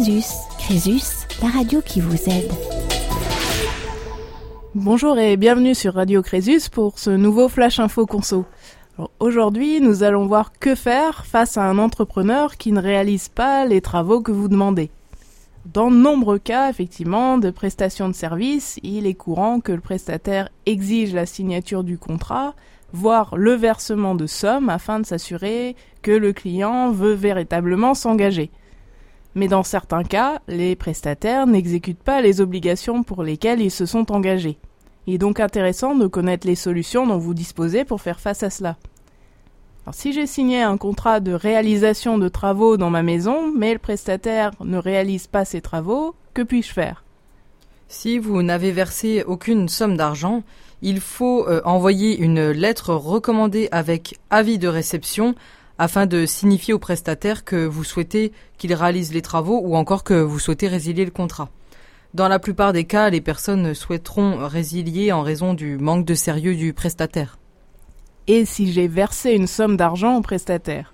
[0.00, 0.32] Crésus.
[0.58, 2.50] Crésus, la radio qui vous aide.
[4.74, 8.46] Bonjour et bienvenue sur Radio Crésus pour ce nouveau Flash Info Conso.
[9.18, 13.82] Aujourd'hui, nous allons voir que faire face à un entrepreneur qui ne réalise pas les
[13.82, 14.90] travaux que vous demandez.
[15.66, 20.48] Dans de nombreux cas, effectivement, de prestations de services, il est courant que le prestataire
[20.64, 22.54] exige la signature du contrat,
[22.94, 28.50] voire le versement de sommes afin de s'assurer que le client veut véritablement s'engager.
[29.34, 34.10] Mais dans certains cas, les prestataires n'exécutent pas les obligations pour lesquelles ils se sont
[34.12, 34.58] engagés.
[35.06, 38.50] Il est donc intéressant de connaître les solutions dont vous disposez pour faire face à
[38.50, 38.76] cela.
[39.84, 43.78] Alors, si j'ai signé un contrat de réalisation de travaux dans ma maison, mais le
[43.78, 47.04] prestataire ne réalise pas ses travaux, que puis-je faire?
[47.88, 50.42] Si vous n'avez versé aucune somme d'argent,
[50.82, 55.34] il faut euh, envoyer une lettre recommandée avec avis de réception
[55.80, 60.12] afin de signifier au prestataire que vous souhaitez qu'il réalise les travaux ou encore que
[60.12, 61.48] vous souhaitez résilier le contrat.
[62.12, 66.54] Dans la plupart des cas, les personnes souhaiteront résilier en raison du manque de sérieux
[66.54, 67.38] du prestataire.
[68.26, 70.92] Et si j'ai versé une somme d'argent au prestataire?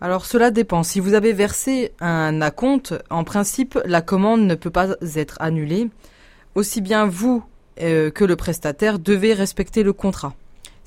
[0.00, 0.84] Alors cela dépend.
[0.84, 5.90] Si vous avez versé un acompte, en principe, la commande ne peut pas être annulée.
[6.54, 7.42] Aussi bien vous
[7.80, 10.34] euh, que le prestataire devez respecter le contrat.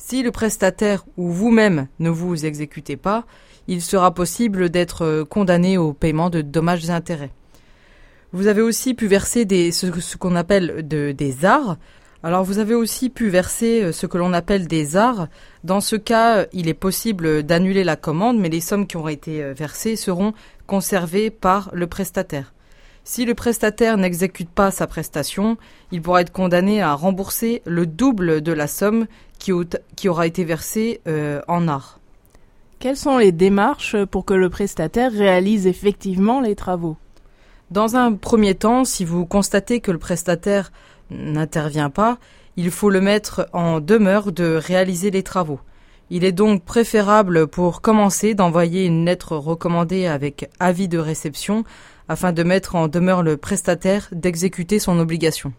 [0.05, 3.23] Si le prestataire ou vous-même ne vous exécutez pas,
[3.69, 7.31] il sera possible d'être euh, condamné au paiement de dommages et intérêts.
[8.33, 11.77] Vous avez aussi pu verser ce, qu'on appelle de, des arts.
[12.21, 15.29] Alors vous avez aussi pu verser euh, ce que l'on appelle des arts.
[15.63, 19.53] Dans ce cas, il est possible d'annuler la commande, mais les sommes qui auront été
[19.53, 20.33] versées seront
[20.67, 22.53] conservées par le prestataire.
[23.05, 25.57] Si le prestataire n'exécute pas sa prestation,
[25.91, 29.07] il pourra être condamné à rembourser le double de la somme
[29.39, 29.51] qui,
[30.07, 31.99] aura été versée euh, en art.
[32.79, 36.95] Quelles sont les démarches pour que le prestataire réalise effectivement les travaux?
[37.71, 40.71] Dans un premier temps, si vous constatez que le prestataire
[41.09, 42.19] n'intervient pas,
[42.55, 45.59] il faut le mettre en demeure de réaliser les travaux.
[46.09, 51.63] Il est donc préférable pour commencer d'envoyer une lettre recommandée avec avis de réception
[52.09, 55.53] afin de mettre en demeure le prestataire d'exécuter son obligation.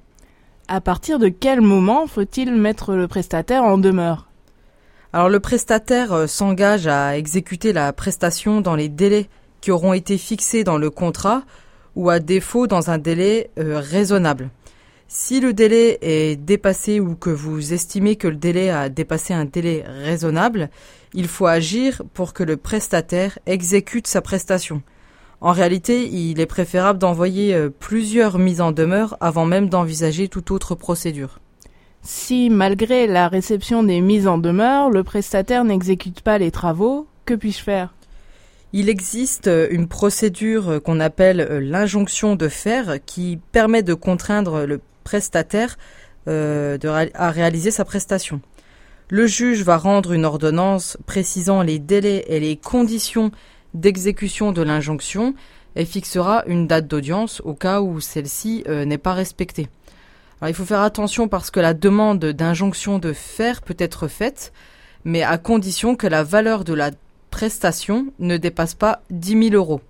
[0.69, 4.29] À partir de quel moment faut-il mettre le prestataire en demeure?
[5.13, 9.29] Alors le prestataire euh, s'engage à exécuter la prestation dans les délais
[9.61, 11.45] qui auront été fixés dans le contrat
[11.95, 14.51] ou à défaut dans un délai euh, raisonnable.
[15.07, 19.45] Si le délai est dépassé ou que vous estimez que le délai a dépassé un
[19.45, 20.71] délai raisonnable,
[21.13, 24.83] il faut agir pour que le prestataire exécute sa prestation.
[25.45, 30.51] En réalité, il est préférable d'envoyer euh, plusieurs mises en demeure avant même d'envisager toute
[30.51, 31.39] autre procédure.
[32.01, 37.35] Si, malgré la réception des mises en demeure, le prestataire n'exécute pas les travaux, que
[37.35, 37.93] puis-je faire?
[38.73, 44.65] Il existe euh, une procédure euh, qu'on appelle l'injonction de faire qui permet de contraindre
[44.65, 45.77] le prestataire
[46.27, 48.41] à réaliser sa prestation.
[49.11, 53.31] Le juge va rendre une ordonnance précisant les délais et les conditions
[53.75, 55.35] d'exécution de l'injonction
[55.77, 59.69] et fixera une date d'audience au cas où celle-ci euh, n'est pas respectée.
[60.47, 64.53] Il faut faire attention parce que la demande d'injonction de faire peut être faite,
[65.05, 66.91] mais à condition que la valeur de la
[67.31, 69.81] prestation ne dépasse pas 10 000 euros.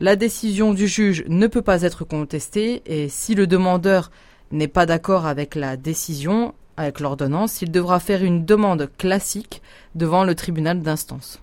[0.00, 4.10] La décision du juge ne peut pas être contestée et si le demandeur
[4.50, 9.62] n'est pas d'accord avec la décision, avec l'ordonnance, il devra faire une demande classique
[9.94, 11.40] devant le tribunal d'instance.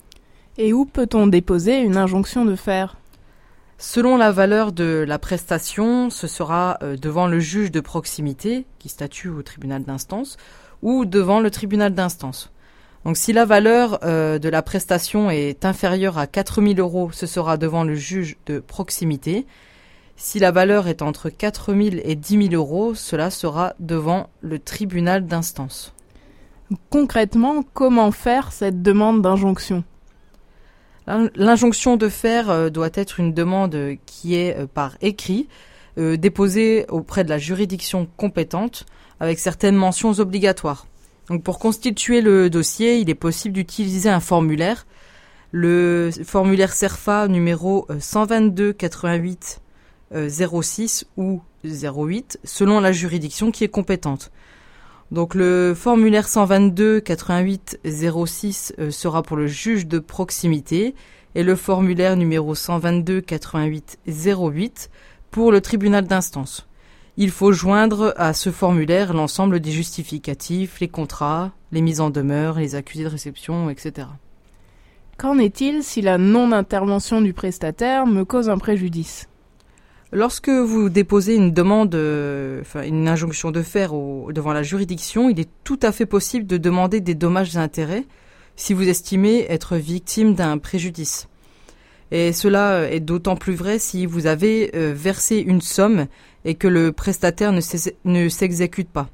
[0.56, 2.96] Et où peut-on déposer une injonction de faire
[3.76, 8.88] Selon la valeur de la prestation, ce sera euh, devant le juge de proximité, qui
[8.88, 10.36] statue au tribunal d'instance,
[10.82, 12.52] ou devant le tribunal d'instance.
[13.04, 17.56] Donc si la valeur euh, de la prestation est inférieure à 4000 euros, ce sera
[17.56, 19.46] devant le juge de proximité.
[20.16, 25.26] Si la valeur est entre 4000 et 10 000 euros, cela sera devant le tribunal
[25.26, 25.92] d'instance.
[26.90, 29.82] Concrètement, comment faire cette demande d'injonction?
[31.06, 33.76] L'injonction de faire euh, doit être une demande
[34.06, 35.48] qui est euh, par écrit,
[35.98, 38.86] euh, déposée auprès de la juridiction compétente,
[39.20, 40.86] avec certaines mentions obligatoires.
[41.28, 44.86] Donc pour constituer le dossier, il est possible d'utiliser un formulaire,
[45.52, 49.60] le formulaire CERFA numéro 122 88
[50.28, 54.30] 06 ou 08, selon la juridiction qui est compétente.
[55.10, 60.94] Donc le formulaire 122 88 06 sera pour le juge de proximité
[61.34, 64.90] et le formulaire numéro 122 88 08
[65.30, 66.66] pour le tribunal d'instance.
[67.16, 72.58] Il faut joindre à ce formulaire l'ensemble des justificatifs, les contrats, les mises en demeure,
[72.58, 74.08] les accusés de réception, etc.
[75.16, 79.28] Qu'en est-il si la non-intervention du prestataire me cause un préjudice?
[80.16, 85.40] Lorsque vous déposez une demande, euh, enfin une injonction de faire devant la juridiction, il
[85.40, 88.04] est tout à fait possible de demander des dommages et intérêts
[88.54, 91.26] si vous estimez être victime d'un préjudice.
[92.12, 96.06] Et cela est d'autant plus vrai si vous avez euh, versé une somme
[96.44, 99.08] et que le prestataire ne s'exécute pas.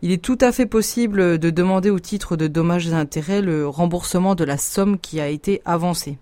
[0.00, 3.66] Il est tout à fait possible de demander au titre de dommages et intérêts le
[3.66, 6.18] remboursement de la somme qui a été avancée.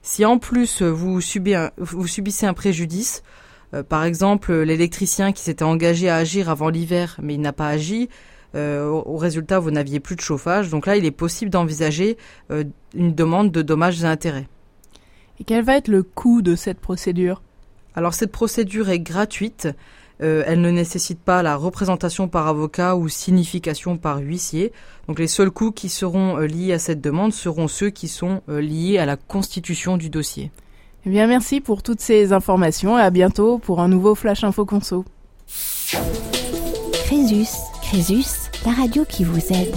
[0.00, 3.22] Si en plus vous subissez un préjudice,
[3.74, 7.68] euh, par exemple, l'électricien qui s'était engagé à agir avant l'hiver, mais il n'a pas
[7.68, 8.08] agi.
[8.54, 10.70] Euh, au, résultat, vous n'aviez plus de chauffage.
[10.70, 12.16] Donc là, il est possible d'envisager
[12.50, 14.48] euh, une demande de dommages et intérêts.
[15.40, 17.42] Et quel va être le coût de cette procédure?
[17.94, 19.68] Alors cette procédure est gratuite.
[20.20, 24.72] elle ne nécessite pas la représentation par avocat ou signification par huissier.
[25.06, 28.98] Donc les seuls coûts qui seront liés à cette demande seront ceux qui sont liés
[28.98, 30.50] à la constitution du dossier.
[31.06, 34.64] Eh bien, merci pour toutes ces informations et à bientôt pour un nouveau Flash Info
[34.64, 35.04] Conso.
[36.92, 37.48] Crésus,
[37.82, 39.74] Crésus, la radio qui vous aide.